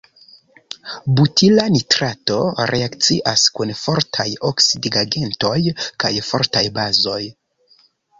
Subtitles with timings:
[1.17, 2.37] Butila nitrato
[2.71, 5.53] reakcias kun fortaj oksidigagentoj
[6.05, 7.21] kaj fortaj bazoj.